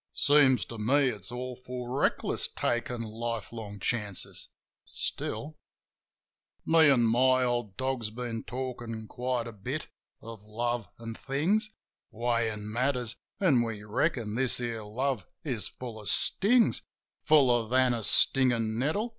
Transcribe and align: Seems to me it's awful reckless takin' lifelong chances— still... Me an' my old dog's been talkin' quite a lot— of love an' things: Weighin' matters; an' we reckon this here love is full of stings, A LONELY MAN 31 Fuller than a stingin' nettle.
Seems 0.15 0.65
to 0.65 0.79
me 0.79 1.09
it's 1.09 1.31
awful 1.31 1.87
reckless 1.87 2.47
takin' 2.47 3.03
lifelong 3.03 3.77
chances— 3.79 4.47
still... 4.83 5.59
Me 6.65 6.89
an' 6.89 7.03
my 7.03 7.43
old 7.43 7.77
dog's 7.77 8.09
been 8.09 8.43
talkin' 8.43 9.05
quite 9.07 9.45
a 9.45 9.51
lot— 9.61 9.87
of 10.23 10.41
love 10.41 10.87
an' 10.97 11.13
things: 11.13 11.69
Weighin' 12.09 12.73
matters; 12.73 13.15
an' 13.39 13.61
we 13.61 13.83
reckon 13.83 14.33
this 14.33 14.57
here 14.57 14.81
love 14.81 15.27
is 15.43 15.67
full 15.67 15.99
of 16.01 16.09
stings, 16.09 16.81
A 17.29 17.33
LONELY 17.35 17.69
MAN 17.69 17.69
31 17.69 17.69
Fuller 17.69 17.69
than 17.69 17.93
a 17.93 18.03
stingin' 18.03 18.79
nettle. 18.79 19.09